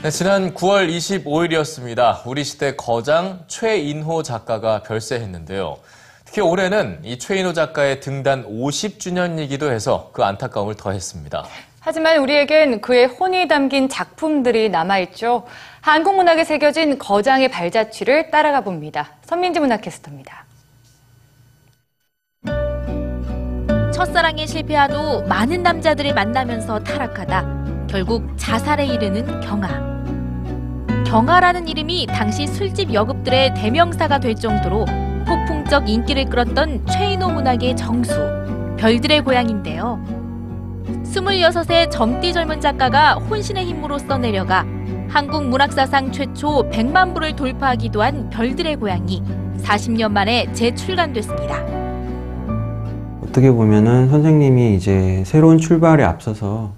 네, 0.00 0.10
지난 0.10 0.54
9월 0.54 0.88
25일이었습니다. 0.88 2.24
우리 2.24 2.44
시대 2.44 2.76
거장 2.76 3.40
최인호 3.48 4.22
작가가 4.22 4.80
별세했는데요. 4.84 5.76
특히 6.24 6.40
올해는 6.40 7.00
이 7.02 7.18
최인호 7.18 7.52
작가의 7.52 7.98
등단 7.98 8.44
50주년이기도 8.44 9.72
해서 9.72 10.10
그 10.12 10.22
안타까움을 10.22 10.76
더했습니다. 10.76 11.44
하지만 11.80 12.18
우리에겐 12.20 12.80
그의 12.80 13.06
혼이 13.06 13.48
담긴 13.48 13.88
작품들이 13.88 14.68
남아있죠. 14.68 15.46
한국 15.80 16.14
문학에 16.14 16.44
새겨진 16.44 17.00
거장의 17.00 17.50
발자취를 17.50 18.30
따라가 18.30 18.60
봅니다. 18.60 19.14
선민지 19.24 19.58
문학캐스터입니다. 19.58 20.44
첫사랑에 23.92 24.46
실패하도 24.46 25.22
많은 25.22 25.64
남자들을 25.64 26.14
만나면서 26.14 26.78
타락하다 26.84 27.86
결국 27.88 28.32
자살에 28.36 28.86
이르는 28.86 29.40
경아. 29.40 29.87
경아라는 31.08 31.68
이름이 31.68 32.06
당시 32.06 32.46
술집 32.46 32.92
여급들의 32.92 33.54
대명사가 33.54 34.20
될 34.20 34.34
정도로 34.34 34.84
폭풍적 35.26 35.88
인기를 35.88 36.26
끌었던 36.26 36.84
최인호 36.84 37.30
문학의 37.30 37.78
정수, 37.78 38.12
별들의 38.76 39.22
고향인데요. 39.22 39.98
26의 41.04 41.90
젊디 41.90 42.34
젊은 42.34 42.60
작가가 42.60 43.14
혼신의 43.14 43.64
힘으로 43.64 43.98
써내려가 43.98 44.66
한국 45.08 45.46
문학사상 45.46 46.12
최초 46.12 46.68
100만 46.68 47.14
부를 47.14 47.34
돌파하기도 47.34 48.02
한 48.02 48.28
별들의 48.28 48.76
고향이 48.76 49.22
40년 49.62 50.12
만에 50.12 50.52
재출간됐습니다. 50.52 51.64
어떻게 53.22 53.50
보면은 53.50 54.10
선생님이 54.10 54.74
이제 54.74 55.22
새로운 55.24 55.56
출발에 55.56 56.04
앞서서 56.04 56.72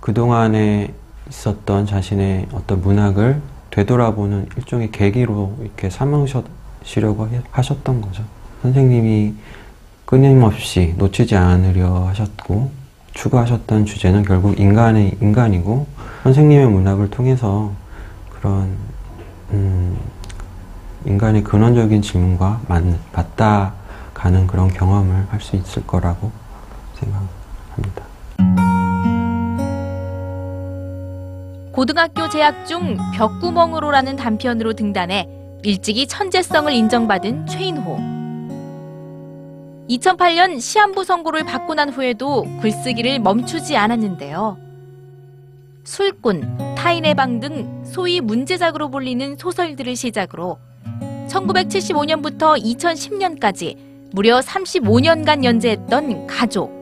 그동안에 0.00 0.94
있었던 1.28 1.84
자신의 1.84 2.46
어떤 2.54 2.80
문학을 2.80 3.42
되돌아보는 3.70 4.48
일종의 4.56 4.90
계기로 4.90 5.56
이렇게 5.60 5.90
삼으시려고 5.90 7.28
하셨던 7.50 8.00
거죠. 8.00 8.22
선생님이 8.62 9.34
끊임없이 10.04 10.94
놓치지 10.96 11.36
않으려 11.36 12.06
하셨고, 12.08 12.70
추구하셨던 13.14 13.84
주제는 13.84 14.22
결국 14.24 14.58
인간의 14.58 15.18
인간이고, 15.20 15.86
선생님의 16.22 16.66
문학을 16.68 17.10
통해서 17.10 17.72
그런, 18.30 18.76
음, 19.50 19.96
인간의 21.04 21.44
근원적인 21.44 22.02
질문과 22.02 22.60
맞, 22.68 22.82
맞다 23.12 23.74
가는 24.14 24.46
그런 24.46 24.68
경험을 24.68 25.26
할 25.30 25.40
수 25.40 25.56
있을 25.56 25.86
거라고 25.86 26.32
생각합니다. 26.94 27.37
고등학교 31.78 32.28
재학 32.28 32.66
중 32.66 32.96
벽구멍으로라는 33.14 34.16
단편으로 34.16 34.72
등단해 34.72 35.28
일찍이 35.62 36.08
천재성을 36.08 36.72
인정받은 36.72 37.46
최인호. 37.46 37.96
2008년 39.88 40.60
시한부 40.60 41.04
선고를 41.04 41.44
받고 41.44 41.74
난 41.74 41.90
후에도 41.90 42.48
글쓰기를 42.60 43.20
멈추지 43.20 43.76
않았는데요. 43.76 44.58
술꾼, 45.84 46.74
타인의 46.76 47.14
방 47.14 47.38
등 47.38 47.84
소위 47.84 48.20
문제작으로 48.20 48.90
불리는 48.90 49.36
소설들을 49.36 49.94
시작으로 49.94 50.58
1975년부터 51.28 52.60
2010년까지 52.60 53.76
무려 54.10 54.40
35년간 54.40 55.44
연재했던 55.44 56.26
가족. 56.26 56.76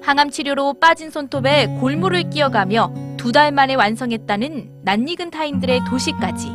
항암 0.00 0.30
치료로 0.30 0.80
빠진 0.80 1.10
손톱에 1.10 1.66
골무를 1.78 2.30
끼어가며 2.30 3.11
두 3.22 3.30
달 3.30 3.52
만에 3.52 3.76
완성했다는 3.76 4.80
낯익은 4.82 5.30
타인들의 5.30 5.82
도시까지. 5.88 6.48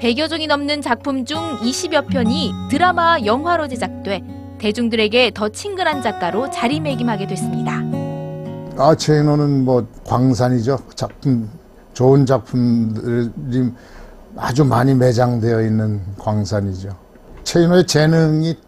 100여 0.00 0.28
종이 0.28 0.48
넘는 0.48 0.82
작품 0.82 1.24
중 1.24 1.38
20여 1.60 2.08
편이 2.08 2.52
드라마와 2.68 3.24
영화로 3.24 3.68
제작돼 3.68 4.22
대중들에게 4.58 5.30
더 5.32 5.48
친근한 5.50 6.02
작가로 6.02 6.50
자리매김하게 6.50 7.28
됐습니다. 7.28 7.80
아, 8.76 8.94
최인호는 8.96 9.64
뭐 9.64 9.86
광산이죠. 10.04 10.78
작품, 10.96 11.48
좋은 11.92 12.26
작품들이 12.26 13.70
아주 14.36 14.64
많이 14.64 14.94
매장되어 14.94 15.62
있는 15.62 16.02
광산이죠. 16.18 16.90
최인호의 17.44 17.86
재능이 17.86 18.58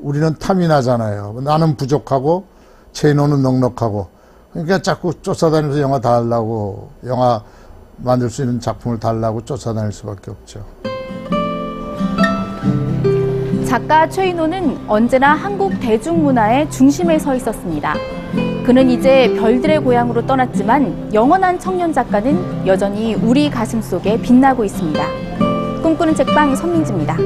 우리는 0.00 0.34
탐이 0.38 0.66
나잖아요. 0.66 1.40
나는 1.44 1.76
부족하고 1.76 2.46
최인호는 2.92 3.42
넉넉하고. 3.42 4.13
그러니까 4.54 4.78
자꾸 4.78 5.12
쫓아다니면서 5.20 5.80
영화 5.80 6.00
달라고, 6.00 6.88
영화 7.06 7.42
만들 7.96 8.30
수 8.30 8.42
있는 8.42 8.60
작품을 8.60 9.00
달라고 9.00 9.44
쫓아다닐 9.44 9.92
수밖에 9.92 10.30
없죠. 10.30 10.64
작가 13.66 14.08
최인호는 14.08 14.88
언제나 14.88 15.34
한국 15.34 15.78
대중문화의 15.80 16.70
중심에 16.70 17.18
서 17.18 17.34
있었습니다. 17.34 17.94
그는 18.64 18.88
이제 18.88 19.34
별들의 19.34 19.80
고향으로 19.80 20.24
떠났지만 20.24 21.12
영원한 21.12 21.58
청년 21.58 21.92
작가는 21.92 22.66
여전히 22.66 23.14
우리 23.14 23.50
가슴 23.50 23.82
속에 23.82 24.20
빛나고 24.22 24.64
있습니다. 24.64 25.04
꿈꾸는 25.82 26.14
책방 26.14 26.54
선민지입니다. 26.54 27.16